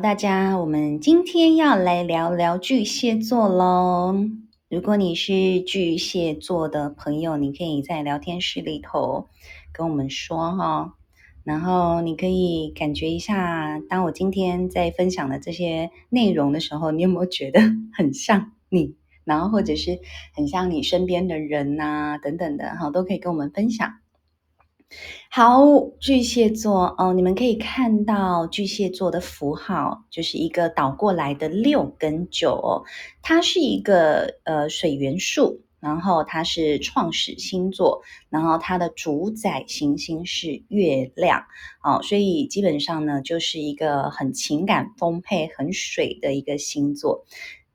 [0.00, 4.14] 大家，我们今天要来聊聊巨蟹座喽。
[4.68, 9.26] 如果你是巨蟹座的朋友，你可以在聊天室里头
[9.72, 10.94] 跟我们说哈。
[11.42, 17.60] 然后你可以感觉一下，当我今天在分享的这些内容的时候，你有没有觉得
[17.92, 18.94] 很像你？
[19.24, 19.98] 然后或者是
[20.32, 23.94] 很像你身边的人呐、等等的哈，都可以跟我们分享。
[25.30, 25.62] 好，
[26.00, 32.82] 巨蟹座哦，你们可以看到巨蟹座的符号，就是一个倒过来的六跟九哦，
[33.22, 41.44] 它是一个呃水元素，然后它是创始星座，然后它的主宰行星是月亮。
[41.84, 47.26] 哦，所以基本上呢，就是一个很情感丰沛、很水的一个星座。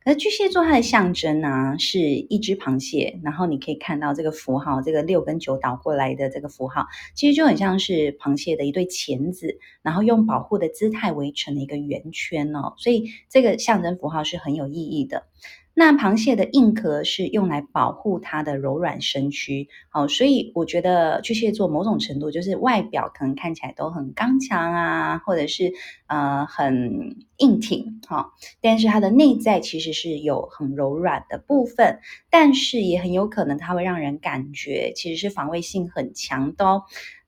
[0.05, 15.27] 而巨蟹座它的象征呢、是一只螃蟹，然后你可以看到这个符号，这个六跟九倒过来的这个符号，其实就很像是螃蟹的一对钳子，然后用保护的姿态围成了一个圆圈哦，所以这个象征符号是很有意义的。
[15.75, 25.73] 那螃蟹的硬壳是用来保护它的柔软身躯，好，所以我觉得巨蟹座某种程度就是外表可能看起来都很刚强啊，或者是
[26.05, 31.99] 呃很硬挺，哈，但是它的内在其实是有很柔软的部分，
[32.29, 36.83] 但是也很有可能它会让人感觉其实是防卫性很强的哦。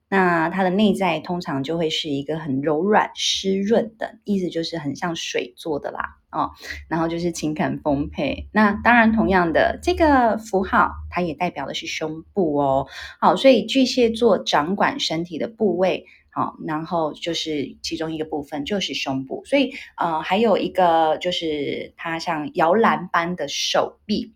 [0.08, 6.52] 那它的内在通常就会是一个很柔软、湿润的，意思就是很像水做的啦，哦，
[6.88, 8.48] 然后就是情感丰沛。
[8.52, 12.86] 那当然，同样的这个符号，它也代表的是胸部哦。
[13.20, 19.42] 好，所以巨蟹座掌管身体的部位，好，然后就是其中一个部分就是胸部。
[19.44, 24.32] 所以呃，还有一个就是它像摇篮般的手臂。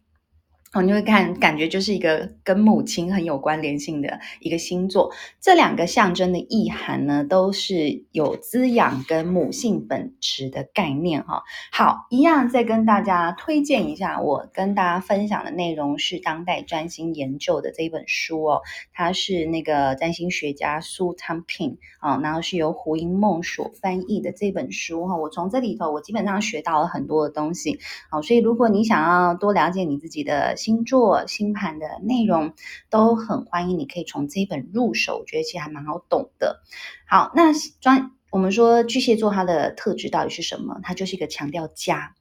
[0.72, 5.12] 哦，你会看，感觉就是一个跟母亲很有关联性的一个星座。
[5.40, 11.42] 这两个象征的意涵呢，都是有滋养跟母性本质的概念哈。
[11.72, 18.60] 好，一样再跟大家推荐一下，我跟大家分享的内容是当代占星研究的这一本书哦，
[18.92, 25.16] 它是那个占星学家苏汤平啊，然后是由胡因梦所翻译的这本书哈。
[25.16, 27.80] 我从这里头，我基本上学到了很多的东西。
[28.08, 30.54] 好，所以如果你想要多了解你自己的。
[30.60, 32.52] 星座星盘的内容
[32.90, 36.60] 都很欢迎，你可以从这一本入手，我觉得其实还蛮好懂的。
[37.08, 40.78] 好，那专我们说巨蟹座它的特质到底是什么？
[40.82, 42.14] 它就是一个强调家、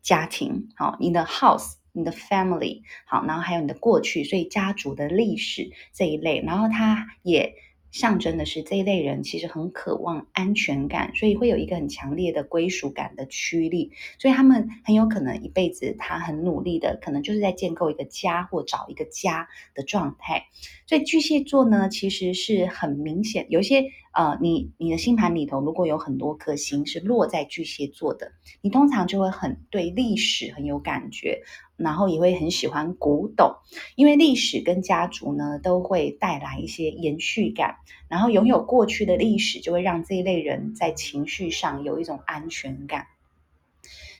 [0.00, 7.54] 家庭，好，你的 house、你的 family，好，然后还有你的过去，所以家族的历史这一类，然后它也。
[7.92, 20.46] 象征的是这一类人其实很渴望安全感，所以会有一个很强烈的归属感的驱力，所以他们很有可能一辈子他很努力的，可能就是在建构一个家或找一个家的状态。
[20.86, 31.42] 所以巨蟹座呢，其实是很明显有一些呃，你你的星盘里头如果有很多颗星是落在巨蟹座的，你通常就会很对历史很有感觉。
[31.78, 33.56] 然后也会很喜欢古董，
[33.96, 37.78] 因为历史跟家族呢都会带来一些延续感，
[38.08, 43.06] 然后拥有过去的历史就会让这一类人在情绪上有一种安全感。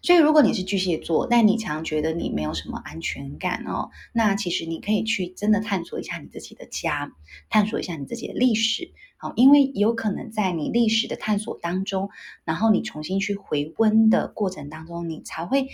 [0.02, 7.12] 所以如果你是巨蟹座，但你常觉得你没有什么安全感哦，那其实你可以去真的探索一下你自己的家，
[7.48, 8.90] 探索一下你自己的历史，
[9.22, 12.10] 好，因为有可能在你历史的探索当中，
[12.42, 15.68] 然后你重新去回温的过程当中，你才会。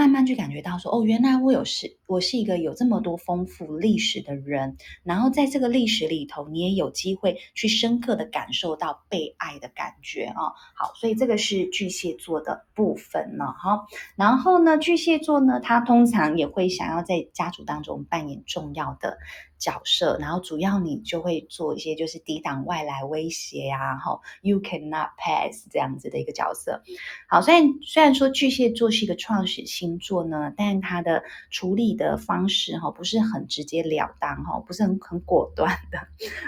[0.00, 4.78] 慢慢去感觉到说，哦，原来我有是，我是一个有这么多丰富历史的人。
[5.02, 10.52] 然后在这个历史里头，你也有机会去深刻的感受到被爱的感觉啊、哦。
[10.74, 13.44] 好，所以这个是巨蟹座的部分呢。
[13.58, 19.18] 好，然后呢，巨蟹座呢，他通常也会想要在家族当中扮演重要的
[19.58, 26.82] 角色，然后主要你就会做一些就是抵挡外来威胁啊，哈，You cannot pass 这样子的一个角色。
[27.28, 35.98] 好，虽然虽然说巨蟹座是一个创始性工作呢，但他的处理的方式哈不是很直截了当哈，不是很很果断的。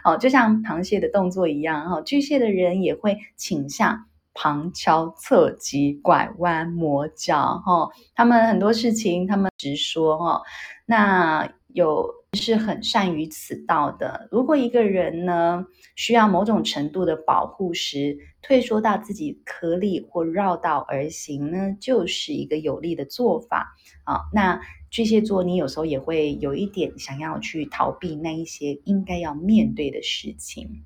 [0.05, 10.43] 哦，就像螃蟹的动作一样哈，巨蟹的人也会倾向旁敲侧击、拐弯抹角哈，他们很多事情他们直说哈，
[10.87, 12.22] 那有。
[12.35, 14.27] 是很善于此道的。
[14.31, 24.23] 如果一个人呢，需要某种程度的保护时，退缩到自己颗粒或绕道而行呢，就是一个有利的做法啊。
[24.33, 24.59] 那
[24.91, 30.83] 巨蟹座，你有时候也会有一点想要去逃避那一些应该要面对的事情。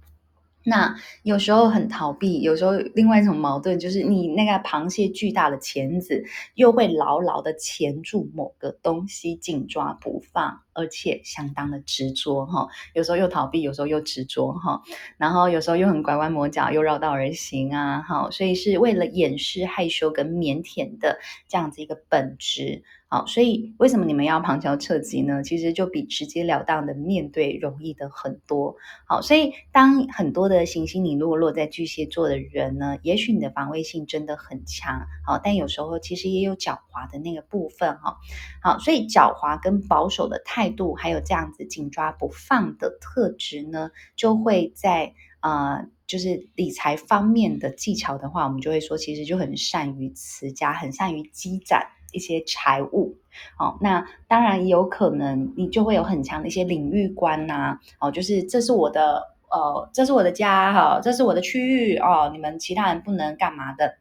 [0.69, 6.25] 那有时候很逃避，有时候另外一种矛盾就是你那个螃蟹巨大的钳子
[6.57, 12.67] 又会牢牢的钳住某个东西，紧抓不放，而且相当的执着哈。
[12.95, 14.83] 有时候又逃避，有时候又执着哈。
[15.19, 18.03] 然后有时候又很拐弯抹角，又绕道而行啊。
[18.03, 22.83] 好，所以是为了掩饰害羞跟腼腆的这样子一个本质。
[23.09, 25.41] 好，所以为什么你们要旁敲侧击呢？
[25.45, 28.75] 其实就比直截了当的面对容易的很多。
[29.07, 35.07] 好，所以当很多的行星你落落在巨蟹座的人呢，也许你的防卫性真的很强。
[35.25, 38.17] 好，但有时候其实也有狡猾的那个部分哈。
[38.61, 51.87] 好，所以狡猾跟保守的态度，还有这样子紧抓不放的特质呢，就会在呃，就是理财方面的技巧的话，我们就会说，其实就很善于持家，很善于积攒。
[52.13, 53.17] 一些财务，
[53.59, 63.97] 哦，那当然也有可能，你就会有很强的一些领域观呐，哦，就是这是我的，呃，这是我的家，哈，这是我的区域，哦，你们其他人不能干嘛的。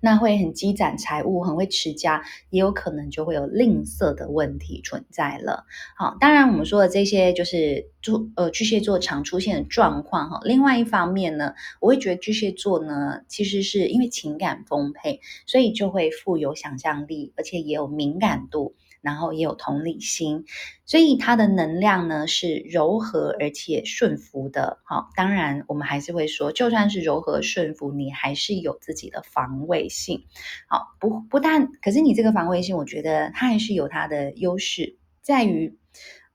[0.00, 5.64] 那会很积攒财物，很会持家，也有可能就会有吝啬的问题存在了。
[5.96, 10.40] 好，当然我们说的这些就是巨呃巨蟹座常出现的状况哈。
[10.44, 18.74] 另外一方面呢，我会觉得巨蟹座呢，其实是因为情感丰沛，所以就会富有想象力，而且也有敏感度。
[19.02, 20.44] 然后也有同理心，
[20.84, 24.78] 所以它的能量呢是柔和而且顺服的。
[24.84, 30.24] 好，当然我们还是会说，就算是柔和顺服，你还是有自己的防卫性。
[30.68, 35.78] 好，不不但，可是你这个防卫性，我觉得它还是有它的优势，在于，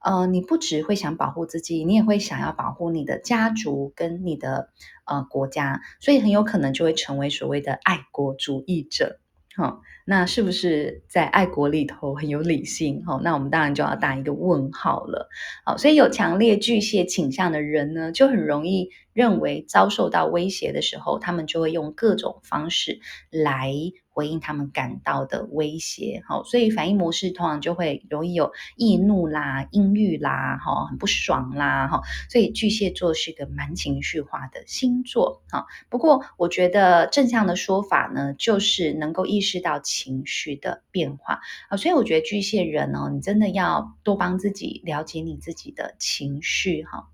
[0.00, 4.70] 呃，你不只会想保护自己，你也会想要保护你的家族跟你的
[5.04, 9.20] 呃国家，所以很有可能就会成为所谓的爱国主义者。
[9.54, 9.82] 好。
[10.08, 13.04] 那是不是在爱国里头很有理性？
[13.04, 15.28] 好，那我们当然就要打一个问号了。
[15.64, 23.00] 好，所以有强烈巨蟹倾向的人呢，就很容易认为遭受到威胁的时候，他们就会用各种方式
[23.30, 23.72] 来
[24.08, 26.22] 回应他们感到的威胁。
[26.28, 32.00] 好，所以反应模式通常就会容易有易怒啦、阴郁啦、哈、很不爽啦、哈。
[32.30, 35.42] 所以巨蟹座是个蛮情绪化的星座。
[35.50, 39.82] 哈，不过我觉得正向的说法呢，就是能够意识到。
[39.96, 41.40] 情绪的变化
[41.70, 47.08] 啊，所以我觉得巨蟹人哦，你真的要多帮自己了解你自己的情绪哈。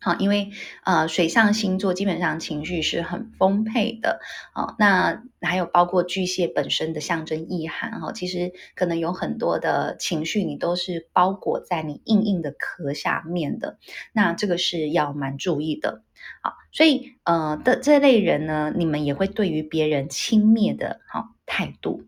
[0.00, 0.50] 好，因为
[0.84, 4.20] 呃，水象星座基本上情绪是很丰沛的
[4.52, 4.76] 啊。
[4.78, 13.78] 那还有包括巨蟹本身的象征意涵哈，其实可能有很多的情绪，你都是包裹在你硬硬的壳下面的。
[14.12, 16.04] 那这个是要蛮注意的。
[16.42, 22.04] 好，所以呃的这类人呢，你们也会对于别人轻蔑的哈态度。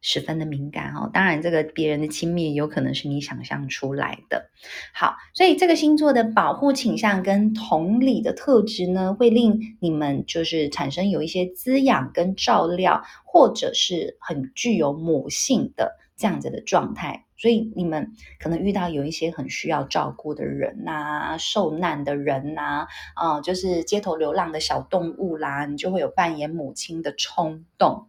[0.00, 1.10] 十分的敏感哦。
[1.12, 4.50] 当然，这个别人的轻蔑有可能是你想象出来的。
[4.94, 17.24] 好，所以这个星座的保护倾向跟同理的特质呢，会令你们就是产生有一些滋养跟照料，或者是很具有母性的这样子的状态。
[17.40, 18.10] 所以你们
[18.40, 28.08] 可能遇到有一些很需要照顾的人呐、受难的人呐，啊、就是街头流浪的小动物啦，你就会有扮演母亲的冲动。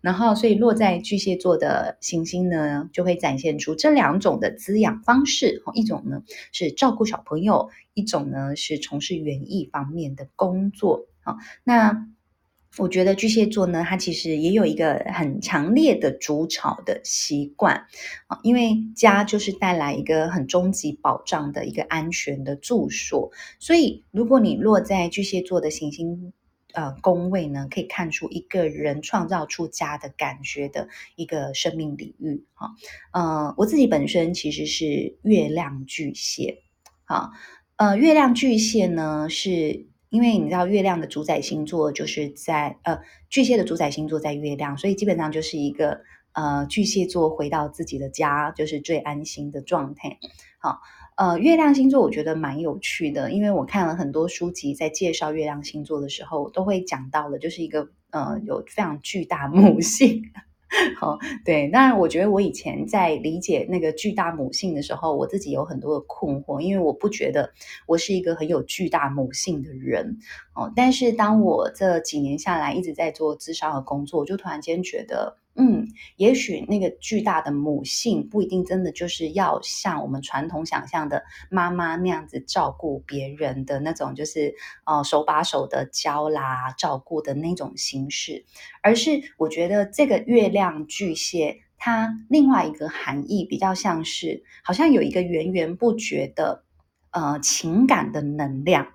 [0.00, 5.62] 然后，所以落在巨蟹座的行星呢，就会展现出这两种的滋养方式。
[5.74, 6.22] 一种呢
[6.52, 11.06] 是照顾小朋友，一种呢是从事园艺方面的工作。
[11.24, 12.08] 好，那
[12.78, 17.84] 我觉得巨蟹座呢，它其实也有一个很强烈的筑巢的习惯
[18.28, 23.30] 啊，因为家就是带来一个很终极保障的一个安全的住所。
[23.60, 26.32] 所以，如果你落在巨蟹座的行星，
[26.74, 32.46] 呃，宫位呢，可以看出一个人创造出家的感觉的一个生命领域。
[32.54, 32.70] 哈，
[33.12, 36.62] 呃，我自己本身其实是月亮巨蟹。
[37.04, 37.32] 好，
[37.76, 46.00] 呃，月亮巨蟹呢，是因为你知道月亮的主宰星座就是在呃巨蟹的主宰星座在月亮，所以基本上就是一个
[46.32, 50.18] 呃巨蟹座回到自己的家，就是最安心的状态。
[50.58, 50.80] 好。
[51.22, 60.20] 呃，月亮星座我觉得蛮有趣的，因为我看了很多书籍，在介绍月亮星座的时候，都会讲到的，就是一个呃有非常巨大母性。
[60.98, 67.52] 好，对，当然我觉得我以前在理解那个巨大母性的时候，我自己有很多的困惑，因为我不觉得
[67.86, 70.18] 我是一个很有巨大母性的人。
[70.56, 75.36] 哦，但是当我这几年下来一直在做咨商的工作，我就突然间觉得。
[75.54, 84.54] 嗯，也许那个巨大的母性不一定真的就是要像我们传统想象的妈妈那样子照顾别人的那种，就是
[84.86, 88.46] 呃手把手的教啦、照顾的那种形式，
[88.82, 96.64] 而是我觉得这个月亮巨蟹它另外一个含义比较像是，好像有一个源源不绝的
[97.10, 98.88] 呃情感的能量。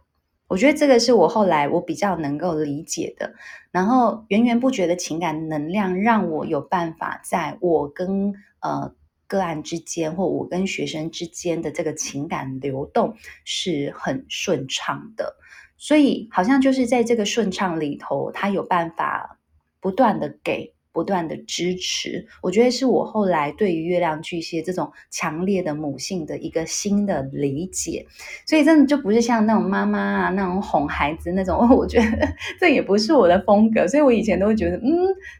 [0.47, 3.33] 我觉得这个是我后来我比较能够理解的。
[3.71, 8.93] 然后源源不绝的情感能量，让我有办法在我跟呃
[9.27, 15.35] 个案之间，或我跟学生之间的这个情感流动是很顺畅的。
[15.77, 19.37] 所以好像就是在这个顺畅里头，他有办法
[19.81, 20.73] 不断的给。
[20.97, 28.03] 不断的支持，我觉得是我后来对于月亮巨蟹这种强烈的母性的一个新的理解，
[28.47, 32.27] 所以真的就不是像那种妈妈啊那种哄孩子那种， 我觉得
[32.59, 34.89] 这也不是我的风格，所以我以前都会觉得，嗯，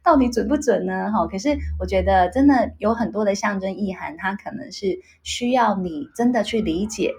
[0.04, 1.12] 到底准不准呢？
[1.12, 7.12] 哈，可是我觉得真的有很多的象征意涵，它可能是需要你真的去理解。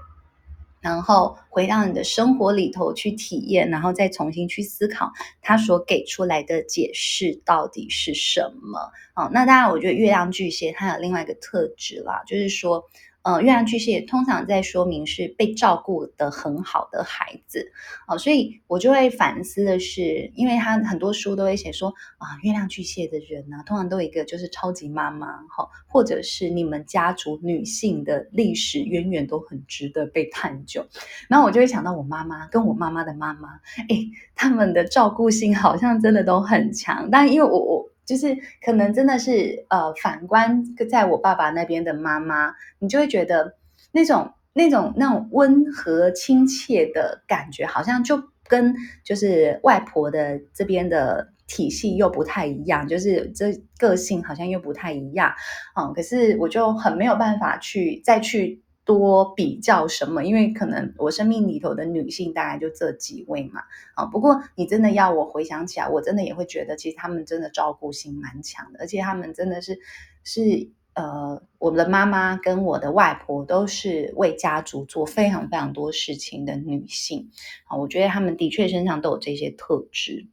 [0.80, 5.11] 然后回到你的生活里头去体验，然后再重新去思考
[5.42, 8.90] 他所给出来的解释到底是什么。
[9.14, 12.85] 好，那当然，我觉得月亮巨蟹它有另外一个特质啦，就是说。
[13.28, 17.70] 呃，月亮巨蟹通常在说明是被照顾得很好的孩子，
[18.06, 30.87] 哦，所以我就会反思的是，因为他很多书都会写说啊，月亮巨蟹的人呢，通常都有一个就是超级妈妈，哈，或者是你们家族女性的历史渊源都很值得被探究。
[31.28, 37.88] 然后我就会想到我妈妈跟我妈妈的妈妈，诶，他们的照顾性好像真的都很强，但因为我我。
[38.08, 38.34] 就是
[38.64, 43.56] 可能真的是呃，反观在我爸爸那边的妈妈，你就会觉得
[43.92, 48.74] 那种那种那种温和亲切的感觉，好像就跟
[49.04, 55.34] 就是外婆的这边的体系又不太一样，就是这个性好像又不太一样，
[55.78, 58.62] 嗯，可是我就很没有办法去再去。
[58.88, 60.25] 多比较什么？
[60.25, 63.61] 因为可能我生命里头的女性大概就这几位嘛。
[63.95, 69.78] 啊，不过你真的要我回想起来，我真的也会觉得，其实他们真的照顾性蛮强的，而且他们真的是
[70.25, 77.28] 是呃，我的妈妈跟我的外婆都是为家族做非常非常多事情的女性。
[77.66, 80.26] 啊，我觉得他们的确身上都有这些特质。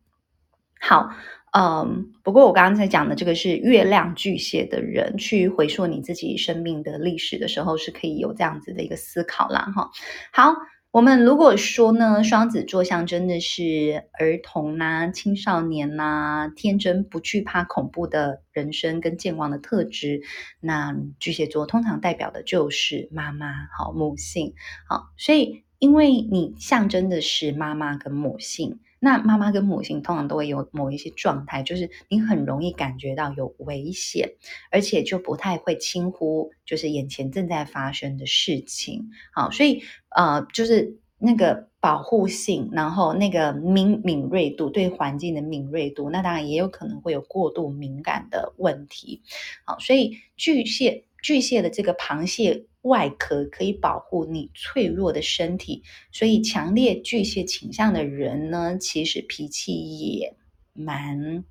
[0.79, 1.09] 好。
[1.57, 9.71] 嗯，不过我刚刚才讲的这个是月亮巨蟹的人去回溯你自己生命的历史的时候，是可以有这样子的一个思考啦。
[9.73, 9.89] 哈。
[10.33, 10.53] 好，
[10.91, 20.23] 我们如果说呢，双子座象征的是儿童呐、青少年呐、天真不惧怕恐怖的人生跟健忘的特质，
[20.59, 24.55] 那巨蟹座通常代表的就是妈妈，好母性，
[24.89, 28.81] 好，所以因为你象征的是妈妈跟母性。
[29.05, 34.31] 那妈妈跟母性通常都会有某一些状态，就是你很容易感觉到有危险，
[34.71, 39.11] 而且就不太会轻忽，就是眼前正在发生的事情。
[39.31, 49.21] 好，所以呃，就是那个保护性，然后那个敏敏锐度，对环境的敏锐度，那当然也有可能会有过度敏感的问题。
[49.65, 52.67] 好，所以巨蟹巨蟹的这个螃蟹。
[52.85, 60.35] 外壳可以保护你脆弱的身体，所以强烈巨蟹倾向的人呢，其实脾气也
[60.71, 61.43] 蛮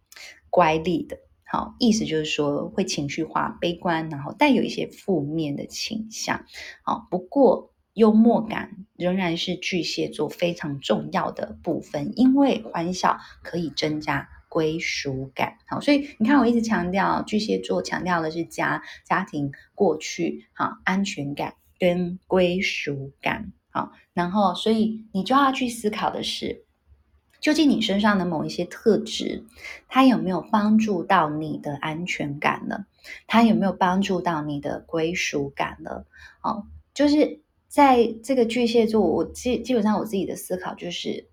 [0.49, 1.19] 乖戾的。
[1.45, 6.47] 好，意思就是说会情绪化、悲观，然后带有一些负面的倾向。
[6.85, 14.28] 好，不过幽默感仍然是巨蟹座非常重要的部分，因为欢笑可以增加。
[14.55, 26.63] 归属感，好，所以你看，我一直强调巨蟹座强调的是家、家庭、过去，好，安全感跟归属感，好，然后，所以你就要去思考的是，
[27.41, 29.43] 究竟你身上的某一些特质，
[29.89, 32.87] 它有没有帮助到你的安全感呢？
[33.27, 36.05] 它有没有帮助到你的归属感呢？
[36.39, 41.29] 好，就是在这个巨蟹座，我基基本上我自己的思考就是。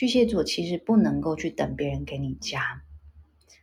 [0.00, 2.80] 巨蟹座其实不能够去等别人给你加，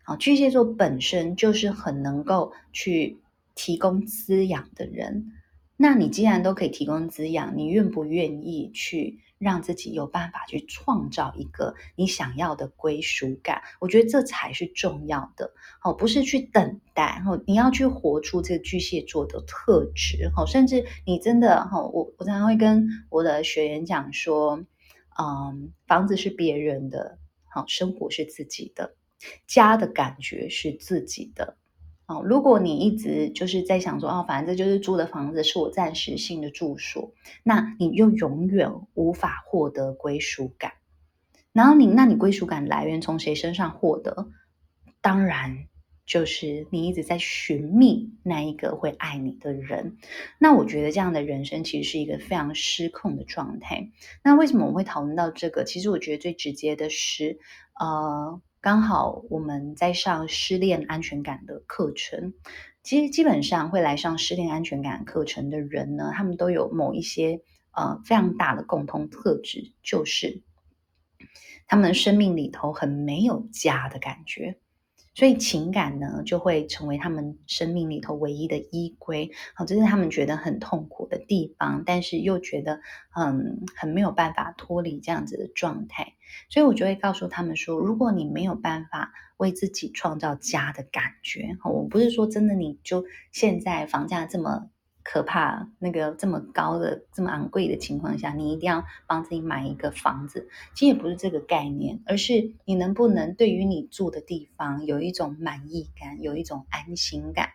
[0.04, 3.18] 好，巨蟹座本身就是很能够去
[3.56, 5.32] 提供滋养的人。
[5.78, 13.64] 那你既然都可以提供滋养，你愿不愿意去让自己有办法去创造一个你想要的归属感？
[13.80, 15.52] 我觉得这才是重要的。
[15.80, 20.30] 好，不是去等待，好，你要去活出这个巨蟹座的特质。
[20.36, 24.64] 好，甚至你真的，我我常常会跟我的学员讲说。
[25.20, 28.96] 嗯，房子是别人的，好，生活是自己的，
[29.48, 31.58] 家的感觉是自己的。
[32.06, 40.74] 哦，如果你一直就是在想说，哦，反正这就是租的房子，是我暂时性的住所，那你就永远无法获得归属感。
[41.52, 44.30] 然后你，那你归属感来源从谁身上获得？
[45.02, 45.68] 当然。
[46.08, 49.98] 就是你一直在寻觅那一个会爱你的人，
[50.40, 53.92] 那我觉得这样的人生其实是一个非常失控的状态。
[54.24, 55.66] 那为什么我们会讨论到这个？
[55.66, 57.40] 其实我觉得最直接的是，
[57.78, 62.34] 呃，刚好我们在上失恋安全感的课程，
[62.84, 70.42] 其实基本上会来上失恋安全感课程的人呢，他们都有某一些呃非常大的共同特质，就是
[71.68, 74.58] 他们生命里头很没有家的感觉。
[75.18, 79.32] 所以情感呢，就会成为他们生命里头唯一的依归。
[79.56, 82.82] 好，这是他们觉得很痛苦的地方，但是又觉得
[83.16, 86.14] 嗯很没有办法脱离这样子的状态。
[86.50, 94.70] 所以我就会告诉他们说，如果你没有办法为自己创造家的感觉，我不是说真的，你就现在房价这么。
[95.10, 100.50] 可怕，那个这么高的、这么昂贵的情况下，你一定要帮自己买一个房子。
[100.74, 107.52] 其实也不是这个概念，而是你能不能对于你住的地方有一种满意感，有一种安心感。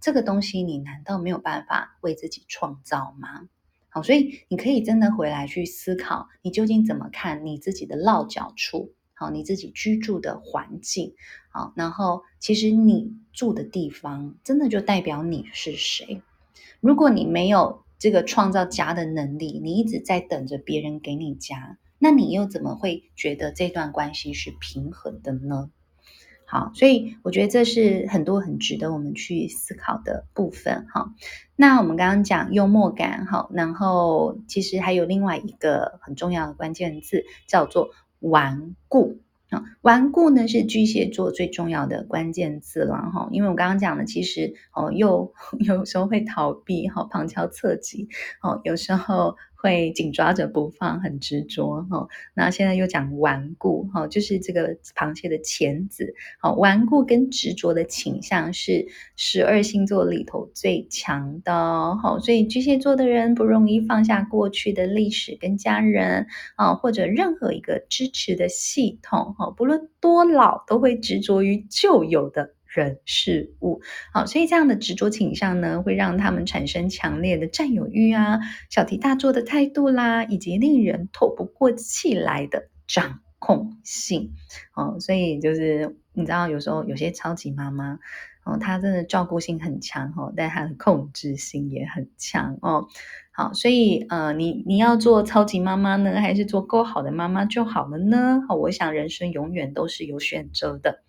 [0.00, 3.48] 这个东西你难道没有办法为自己创造吗？
[3.88, 8.92] 好，所以你可以真的回来去思考，你究竟怎么看你自己的落脚处？
[9.14, 11.14] 好，你自己居住的环境。
[11.50, 16.20] 好，然后其实你住的地方，真的就代表你是谁。
[16.80, 25.70] 如果你没有这个创造家的能力，你一直在等着别人给你家，那你又怎么会觉得这段关系是平衡的呢？
[26.48, 30.86] 好，所以我觉得这是很多很值得我们去思考的部分。
[30.92, 31.12] 哈，
[31.56, 37.90] 那我们刚刚讲幽默感，好，然后其实还有另外一个很重要的关键字叫做
[38.20, 39.18] 顽固。
[39.82, 48.08] 顽固呢是巨蟹座最重要的关键字了哈，因为我刚刚讲的，其实哦，又 有时候会逃避哈，旁敲侧击
[48.42, 49.36] 哦，有时候。
[49.56, 52.08] 会紧抓着不放，很执着哈。
[52.34, 56.14] 那现在又讲顽固哈，就是这个螃蟹的钳子。
[56.40, 58.86] 好，顽固跟执着的倾向是
[59.16, 61.96] 十二星座里头最强的。
[61.96, 72.55] 好，所以巨蟹座的人不容易放下过去的历史跟家人啊，或者任何一个支持的系统哈，不论多老，都会执着于旧有的。
[72.76, 73.80] 人事物，
[74.12, 84.34] 好，所以这样的执着倾向呢，会让他们产生强烈的占有欲啊、小题大做的态度啦，以及令人透不过气来的掌控性。
[84.74, 87.98] 哦，所以就是你知道，有时候有些超级妈妈，
[88.44, 92.88] 哦，她真的照顾性很强哦，但她的控制性也很强哦。
[93.32, 98.42] 好，所以呃，你你要做超级妈妈呢，还是做够好的妈妈就好了呢？
[98.46, 101.05] 好，我想人生永远都是有选择的。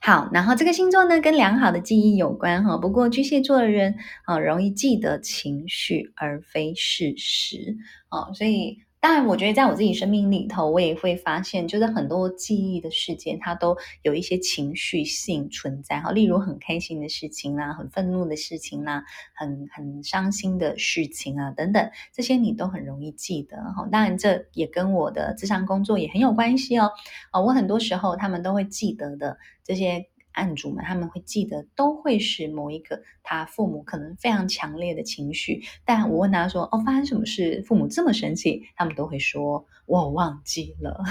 [0.00, 2.76] 好，然后这个星座呢，跟良好的记忆有关哈。
[2.76, 7.76] 不过巨蟹座的人啊，容易记得情绪而非事实
[8.10, 8.78] 哦，所以。
[9.02, 16.10] 当然，我觉得在我自己生命里头，我也会发现，就是很多记忆的事件，它都有一些情绪性存在哈。
[16.12, 19.02] 例如很开心的事情啦，很愤怒的事情啦，
[19.34, 23.88] 很很伤心的事情啊，等等，这些你都很容易记得哈。
[23.90, 26.90] 当然，这也跟我的咨商工作也很有关系哦。
[27.30, 30.08] 啊，我很多时候他们都会记得的这些。
[30.32, 35.62] 案主们他们会记得，都会是某一个他父母可能非常强烈的情绪。
[35.84, 37.62] 但我问他说：“哦，发生什么事？
[37.66, 41.02] 父母这么生气？”他们都会说：“我忘记了。”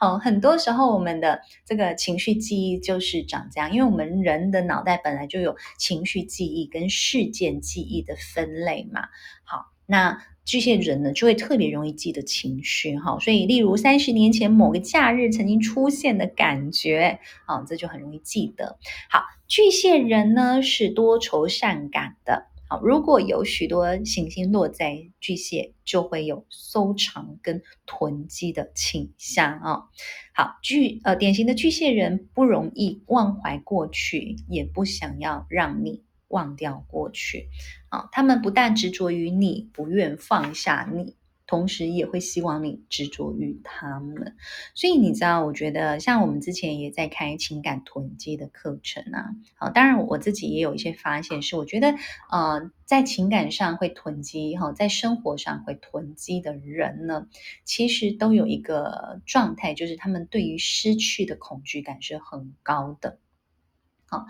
[0.00, 9.02] 好，很多时候我们的这个情绪记忆就是长这样，因为我们人的脑袋本来就有情绪记忆跟事件记忆的分类嘛。
[9.44, 10.22] 好，那。
[10.44, 18.78] 巨蟹人呢，就会特别容易记得情绪哈，所以例如三十年前某个假日曾经出现的感觉啊，这就很容易记得。
[19.08, 29.82] 好，巨蟹人呢是多愁善感的，好，如果有许多行星落在巨蟹，就会有收藏跟囤积的倾向啊。
[30.34, 36.02] 好，巨呃典型的巨蟹人不容易忘怀过去，也不想要让你。
[36.32, 37.48] 忘掉过去，
[37.90, 41.14] 啊，他们不但执着于你，不愿放下你，
[41.46, 44.34] 同时也会希望你执着于他们。
[44.74, 51.94] 所以你知道，我觉得像我们之前也在开情感囤积的课程啊，好，当然我自己也有一些发现，是我觉得，
[52.30, 57.26] 呃，在情感上会囤积，哈，在生活上会囤积的人呢，
[57.64, 63.18] 其实都有一个状态，就是他们对于失去的恐惧感是很高的，
[64.06, 64.24] 好。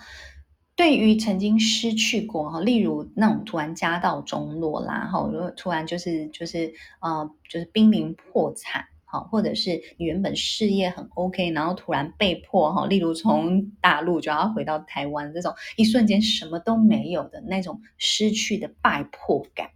[0.83, 19.68] 对于曾经失去过哈，例如那种突然家道中落啦，哈，如果突然就是就是呃，就是濒临破产，哈，或者是你原本事业很 OK，然后突然被迫哈，例如从大陆就要回到台湾这种一瞬间什么都没有的那种失去的败破感，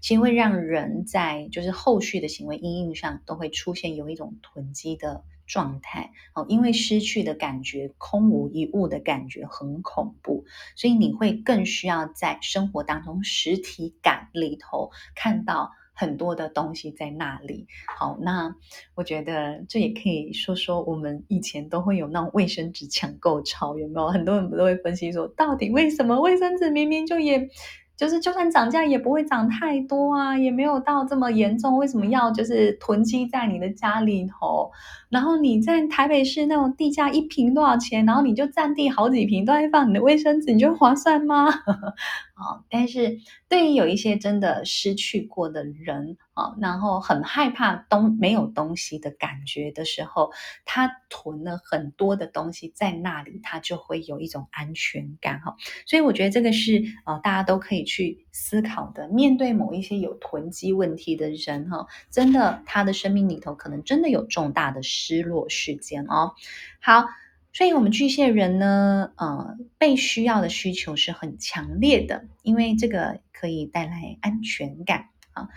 [0.00, 5.24] 其实会让人在就是后续的行为阴影上都会出现有一种囤积的。
[5.46, 10.44] 状态哦，因为失去的感觉，空无一物的感觉很恐怖，
[10.76, 17.66] 所以你会更需要在生活当中实体感里头看到很多的东西在那里。
[17.98, 18.54] 好，那
[18.94, 24.08] 我觉得这也可以说说我们以前都会有那种卫生纸抢购潮，有没有？
[24.08, 27.48] 很多人不都会分析说，到底为什么卫生纸明明就也
[27.96, 34.70] 就是就算涨价也不会涨太多啊，也没有到这么严重，为什么要就是囤积在你的家里头？
[35.08, 38.04] 然后你在台北市那种地价一平多少钱？
[38.06, 41.48] 然后你就占地好几平都在放你的卫生纸，你觉得划算吗？
[41.48, 50.32] 啊， 但是对于有一些真的失去过的人啊，然后很害怕东没有东西的感觉的时候，
[50.64, 55.56] 他囤了很多的东西在那里，他就会有一种安全感哈。
[55.86, 59.08] 所以我觉得这个是呃大家都可以去思考的。
[59.08, 66.32] 面对某一些有囤积问题的人哈，真的他的生命里头可能真的有重大的失落事件哦。
[66.80, 67.06] 好，
[67.52, 75.50] 所以我们巨蟹人呢，呃，被需要的需求是很强烈的，因为这个可以带来安全感啊。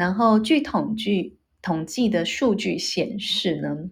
[0.00, 3.90] 然后据统计统计的数据显示呢。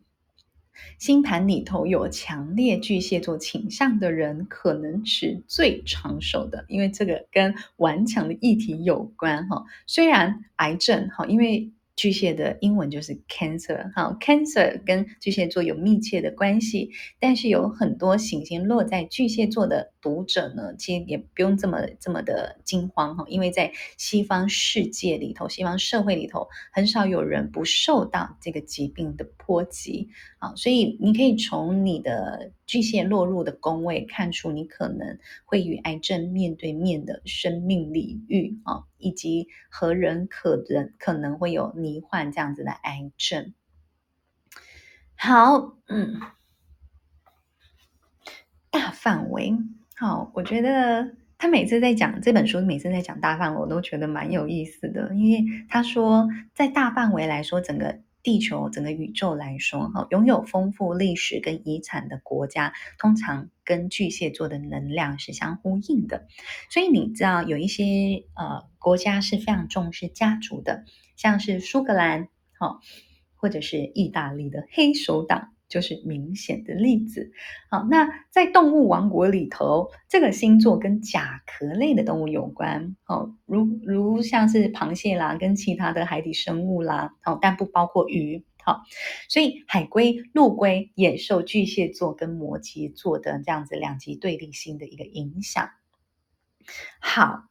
[0.98, 9.66] 星盘里头有强烈巨蟹座倾向的人，可能是最长寿的，因为这个跟顽强的议题有关哈。
[9.86, 11.70] 虽然癌症哈，因为。
[11.98, 30.08] 巨蟹的英文就是 Cancer，好，Cancer 跟巨蟹座有密切的关系，但是有很多行星落在巨蟹座的读者呢，其实也不用这么这么的惊慌哈，因为在西方世界里头，西方社会里头，很少有人不受到这个疾病的波及
[30.38, 38.84] 啊，所以你可以从你的巨蟹落入的宫位看出，你可能会与癌症面对面的生命领域啊。
[38.98, 43.54] 以及何人可能可能会有罹患这样子的癌症？
[45.16, 46.20] 好，嗯，
[48.70, 49.56] 大范围，
[49.96, 58.00] 好，我觉得他每次在讲这本书，每次在讲大范围，我都觉得蛮有意思的，因为他说，在大范围来说，整个。
[58.22, 66.26] 地球整个宇宙来说，哈，拥有丰富历史跟遗产的国家，通常跟巨蟹座的能量是相呼应的。
[66.70, 70.84] 所以你知道，有一些呃国家是非常重视家族的，
[71.16, 72.28] 像是苏格兰，
[72.58, 72.80] 哈，
[73.36, 75.54] 或者是意大利的黑手党。
[75.68, 77.30] 就是明显的例子。
[77.70, 82.96] 好，那在动物王国里头，这个星座跟甲壳类的动物有关。
[83.06, 87.14] 哦，如如像是螃蟹啦，跟其他的海底生物啦。
[87.24, 88.44] 哦，但不包括鱼。
[88.64, 88.82] 好，
[89.30, 95.70] 所以海龟、陆龟也受巨蟹座跟摩羯座的这样子两极对立星的一个影响。
[97.00, 97.44] 好，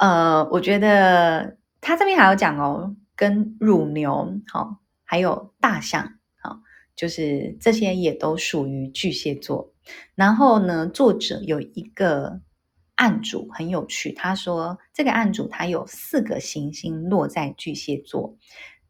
[0.00, 6.14] 呃，我觉得他这边还要讲哦，跟乳牛，好，还有大象。
[6.96, 9.72] 就是这些也都属于巨蟹座，
[10.14, 12.40] 然后呢，作者有一个
[12.94, 18.38] 案主很有趣，他说这个案主他有四个行星落在巨蟹座，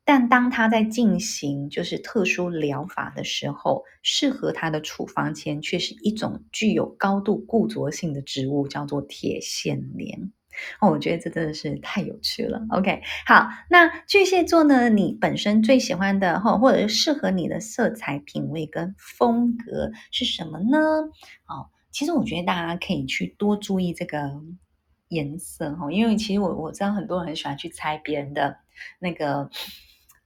[0.05, 10.31] 但当他在进行就是特殊疗法的时候，适合他的处方签却是一种具有高度固着性的植物，叫做铁线莲。
[10.81, 12.65] 哦，我觉得这真的是太有趣了。
[12.71, 14.89] OK，好，那巨蟹座呢？
[14.89, 20.79] 你本身最喜欢的或或者是适合你的色彩品味跟风格是什么呢？
[21.47, 24.31] 哦，其实我觉得大家可以去多注意这个
[25.09, 28.57] 颜色哈，因为其实我我知道很多人很喜欢去猜别人的
[28.99, 29.49] 那个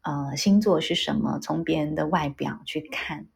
[0.03, 3.27] 呃星座是什么，从别人的外表去看。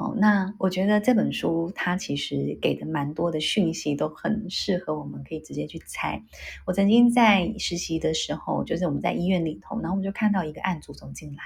[0.00, 6.22] 哦，那我觉得这本书它其实给的蛮多的讯息，都很适合我们可以直接去猜。
[6.64, 11.42] 我曾经在实习的时候，就是我们在医院里头，然后我们就看到一个案主走进来，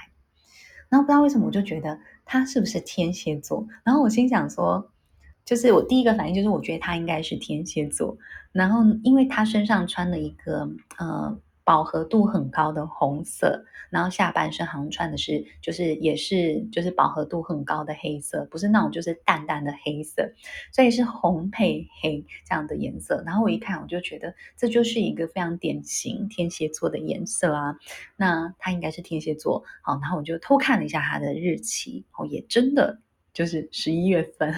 [0.87, 4.89] 然后不知道为什么我就觉得他是不是天蝎座，然后我心想说，
[5.43, 8.17] 就是我第一个反应就是我觉得他应该是天蝎座，
[8.53, 11.37] 然后因为他身上穿了一个呃。
[11.65, 20.31] 饱和度很高的红色，然后下半身好像穿的是，就是也是就是饱和度很高的黑色，不是那种就是淡淡的黑色，
[20.71, 23.23] 所以是红配黑这样的颜色。
[23.25, 27.75] 然后我一看，我就觉得这就是一个非常典型天蝎座的颜色啊。
[28.15, 32.99] 那他应该是天蝎座，好，然后我就偷看了一下他的日期，哦，也真的。
[33.35, 34.53] 就是十一月份，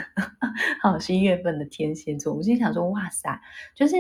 [0.84, 3.42] 好，十一月份的天蝎座，我心想说，哇塞，
[3.76, 3.96] 就是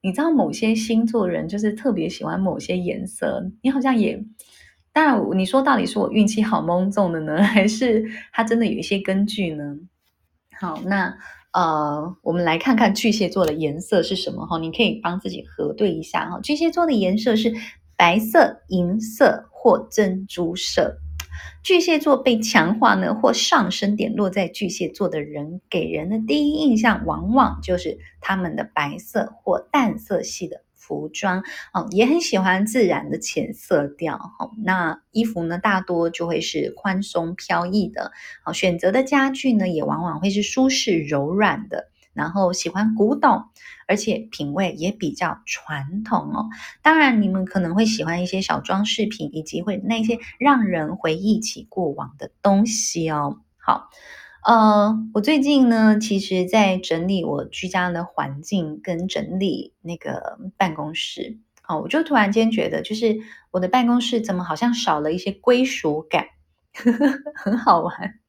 [0.00, 4.24] 你知道某些星座人就是特别喜欢某些颜色，你好像也，
[4.90, 9.76] 当然你说到底是我运气好蒙中的呢， 还是他真的有一些根据呢？
[10.58, 11.14] 好，那
[11.52, 17.52] 呃，我们来看看巨蟹座的颜色是什么哈，你可以帮自己核对一下哈，巨蟹座的颜色是
[17.98, 20.96] 白色、银色或珍珠色。
[21.62, 38.10] 巨蟹座被强化呢，或上升点落在巨蟹座的人，给人的第一印象往往就是他们的白色或淡色系的服装，哦，也很喜欢自然的浅色调，哦，那衣服呢，大多就会是宽松飘逸的，
[38.44, 41.88] 哦，选择的家具呢，也往往会是舒适柔软的。
[42.12, 43.44] 然后喜欢古董，
[43.92, 46.48] 而且品味也比较传统哦。
[46.80, 53.36] 当然，你们可能会喜欢一些小装饰品，以及会那些让人回忆起过往的东西哦。
[53.58, 53.90] 好。
[54.44, 61.38] 呃，我最近呢，其实在整理我居家的环境，跟整理那个办公室。
[61.68, 63.18] 哦，我就突然间觉得，就是
[63.50, 66.24] 我的办公室怎么好像少了一些归属感，
[66.74, 68.21] 呵呵，很好玩。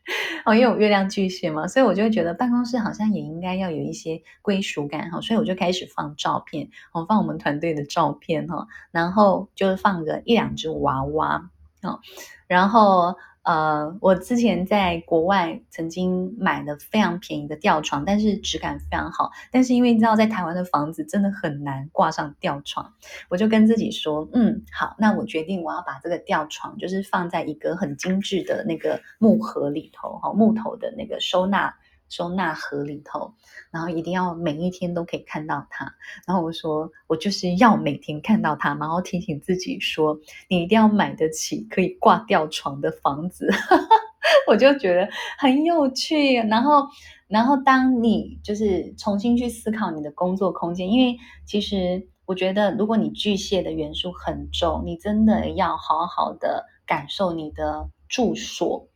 [0.45, 5.09] 哦，因为我月亮巨蟹嘛，所以我就会觉得办公室好像也应该要有一些归属感。
[5.11, 11.49] 哈，所以我就开始放照片，我放我们团队的照片哈，然后就是放个一两只娃娃，
[11.81, 11.99] 哦，
[12.47, 13.15] 然后。
[13.43, 19.31] 呃，我之前在国外曾经买了非常便宜的吊床，但是质感非常好。
[19.51, 22.93] 但是因为你知道，在台湾的房子真的很难挂上吊床，
[23.29, 31.75] 我就跟自己说，嗯，好，那我决定我要把这个吊床就是放在一个很精致的那个木盒里头，哈，木头的那个收纳。
[32.13, 33.33] 收纳盒里头，
[33.71, 35.91] 然后一定要每一天都可以看到它。
[36.27, 40.15] 然后我说，我就是要每天看到它，然后提醒自己说，
[40.47, 43.49] 你一定要买得起可以挂吊床的房子。
[44.47, 46.35] 我就觉得很有趣。
[46.35, 46.87] 然后，
[47.27, 58.87] 然后当你就是重新去思考你的工作空间，因为其实我觉得，如果你巨蟹的元素很重，你真的要好好的感受你的住所。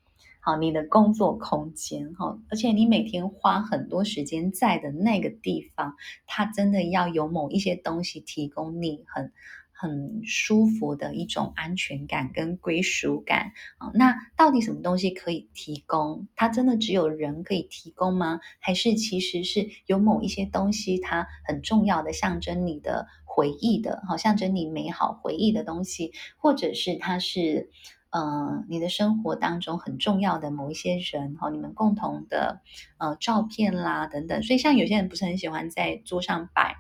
[0.48, 9.34] 啊，你的工作空间哈，而且你每天花很多时间在的那个地方，它真的要有某一些东西提供你很
[9.74, 13.92] 很舒服的一种安全感跟归属感啊。
[13.94, 16.30] 那到底什么东西可以提供？
[16.34, 18.40] 它真的只有人可以提供吗？
[18.62, 27.70] 还是其实是有某一些东西，它很重要的象征你的回忆的，好，象征你美好回忆的东西，或者是它是。
[28.10, 32.62] 呃，你的生活当中很重要的某一些人哈，你们共同的
[32.98, 36.78] 呃照片啦等等，所以像有些人不是很喜欢在桌上摆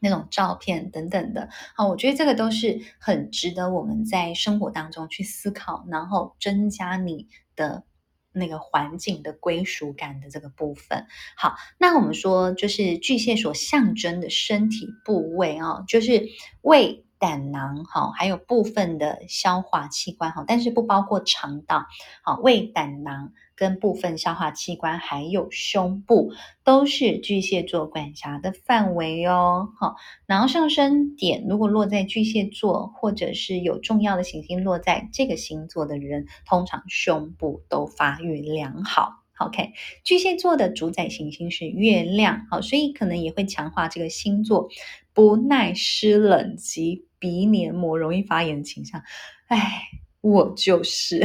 [0.00, 7.84] 那种照片等等的，好，我觉得这个都是很值得我们在生活当中去思考，然后增加你的
[8.32, 11.06] 那个环境的归属感的这个部分。
[11.36, 16.28] 好，那我们说就是巨蟹所象征的身体部位啊，就是
[16.62, 17.06] 胃。
[17.20, 21.86] 胆囊哈，还有部分的消化器官哈，但是不包括肠道。
[22.22, 26.32] 好，胃、胆囊跟部分消化器官，还有胸部，
[26.64, 29.68] 都是巨蟹座管辖的范围哦。
[29.78, 39.19] 好，然后上升点如果落在巨蟹座，或者是有重要的行星落在这个星座的人，通常胸部都发育良好。
[39.40, 39.72] OK，
[40.04, 44.68] 巨蟹座的主宰行星是月亮，好，所以可能也会强化这个星座
[45.14, 49.02] 不耐湿冷及鼻黏膜容易发炎的倾向。
[49.46, 49.82] 哎，
[50.20, 51.24] 我就是。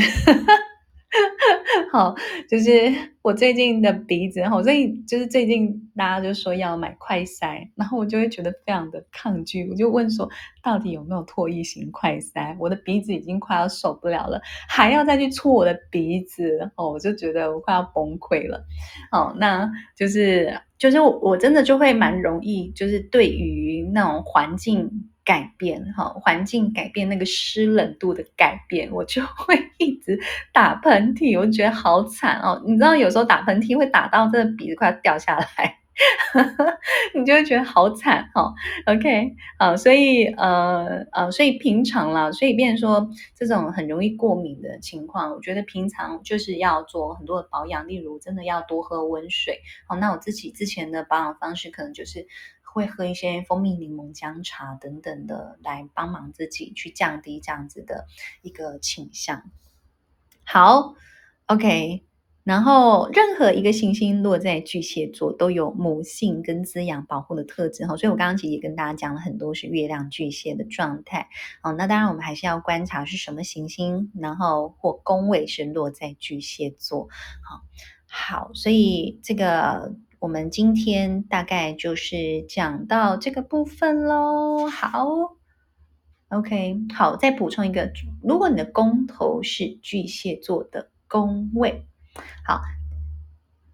[1.91, 2.15] 好，
[2.49, 2.71] 就是
[3.21, 10.30] 我最近的鼻子，好，所以就是最近大家就说要买快塞，然后我就会觉得非常的抗拒，我就问说，
[10.62, 12.56] 到底有没有唾液型快塞？
[12.60, 18.63] 我的鼻子已经快要受不了了，还要再去搓我的鼻子，哦，我就觉得我快要崩溃了。
[19.12, 24.89] 好，那就是就是我真的就会蛮容易，就是对于那种环境。
[25.26, 30.20] 改变哈，环境改变那个湿冷度的改变，我就会一直
[30.54, 32.62] 打喷嚏，我觉得好惨哦。
[32.66, 35.80] 你知道有时候打喷嚏会打到这个鼻子快要掉下来，
[37.16, 38.54] 你就会觉得好惨哈。
[38.86, 49.60] OK，啊，所以呃呃，所以平常啦，所以变成说这种很容易过敏的情况，我觉得平常就是要做很多的保养，例如真的要多喝温水。
[49.88, 52.28] 好，那我自己之前的保养方式可能就是。
[52.76, 58.06] 会喝一些蜂蜜柠檬姜茶等等的，来帮忙自己去降低这样子的
[58.42, 59.50] 一个倾向。
[60.44, 60.94] 好
[61.46, 62.04] ，OK，
[62.44, 67.96] 然后任何一个行星落在巨蟹座，都有母性跟滋养保护的特质哈。
[67.96, 71.30] 所以我刚刚其实也跟大家讲了很多是月亮巨蟹的状态。
[71.64, 77.08] 哦，那当然我们还是要观察是什么行星，然后或宫位是落在巨蟹座。
[77.42, 77.64] 好，
[78.10, 79.96] 好，所以这个。
[80.19, 84.67] 我们今天大概就是讲到这个部分喽。
[84.67, 85.36] 好
[86.30, 87.91] ，OK，好，再补充一个，
[88.23, 91.86] 如果你的宫头是巨蟹座的宫位，
[92.45, 92.62] 好，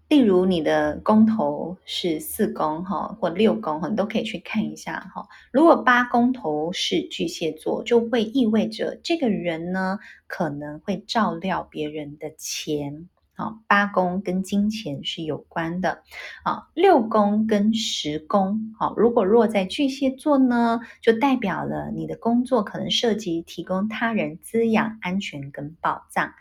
[0.08, 5.26] 例如你的宫头是四宫哈，或六宫哈，你都可以去看一下哈。
[5.52, 13.08] 如果八宫头是巨蟹座，就会意味着这个人呢，可能会照料别人的钱。
[13.42, 16.04] 好，八宫跟金钱是有关的，
[16.44, 26.32] 啊，六宫跟十宫，好，如果落在巨蟹座呢，就代表了你的工作可能涉及提供他人滋养、安全跟保障。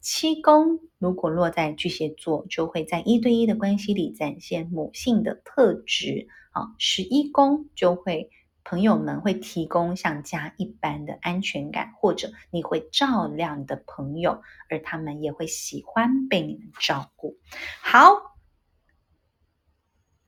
[0.00, 6.28] 七宫如果落在巨蟹座，就会在一对一的关系里展现母性的特质。
[6.52, 8.28] 啊，十一宫就会
[8.70, 17.36] 朋友们会提供像家一般的安全感，或者你会照亮你的朋友，而他们也会喜欢被你们照顾。
[17.82, 18.30] 好。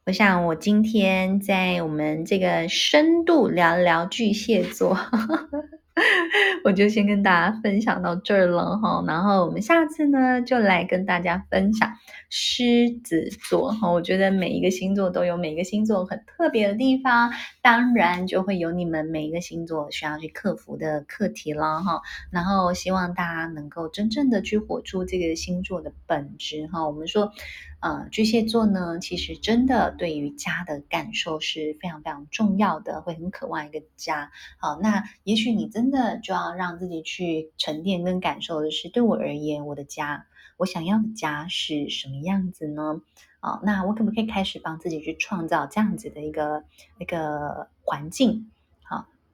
[0.06, 4.98] 我想，我今天在我们这个深度聊聊巨蟹座，
[6.64, 9.04] 我就先跟大家分享到这儿了哈。
[9.06, 11.92] 然后我们下次呢，就来跟大家分享
[12.30, 13.90] 狮子座哈。
[13.90, 22.00] 我觉得每一个星座都有每一个星座很特别的地方，当然就会有你们每一个星座需要去克服的课题了哈。
[22.30, 26.86] 然后希望大家能够真正的去活出这个星座的本质哈。
[26.86, 27.32] 我们说。
[27.82, 34.30] 呃，巨蟹座呢，其实真的对于家的感受是非常非常重要的，会很渴望一个家。
[34.58, 40.26] 好，那也许你真的就要让自己去沉淀跟感受的是，对我而言，我的家，
[40.58, 43.02] 我想要的家是什么样子呢？
[43.40, 46.62] 啊，那我可不可以开始帮自己去创造这样子的一个
[47.00, 48.52] 一个环境？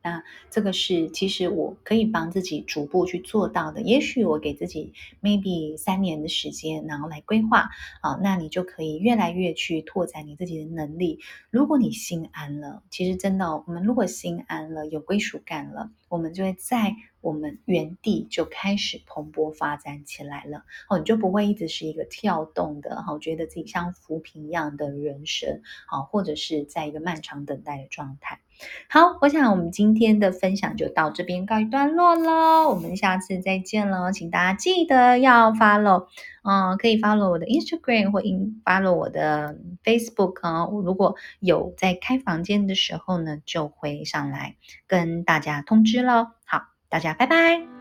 [0.08, 3.82] 那这个是其实我可以帮自己逐步去做到的。
[3.82, 7.68] 也许我给自己 maybe 三年的时间，然后来规划
[8.00, 11.20] 啊，那你就可以越来越去拓展你自己的能力。
[11.50, 20.64] 如果你心安了，其实真的，我们如果心安了，有归属感了，我们就会在我们原地就开始蓬勃发展起来了。
[20.88, 28.40] 哦，你就不会一直是一个跳动的，哈，觉得自己像浮萍一样的人生，好，或者是在一个漫长等待的状态。
[28.88, 36.06] 好，我想我们今天的分享就到这边告一段落了，我们下次再见喽，请大家记得要 follow，
[36.42, 38.20] 嗯，可以 follow 我的 Instagram 或
[38.64, 46.28] follow 我的 Facebook 啊，如果有在开房间的时候呢，就会上来跟大家通知喽。
[46.44, 47.77] 好，大家拜拜。